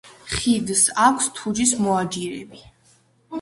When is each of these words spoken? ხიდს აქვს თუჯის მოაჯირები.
ხიდს 0.35 0.81
აქვს 1.07 1.27
თუჯის 1.41 1.75
მოაჯირები. 1.83 2.65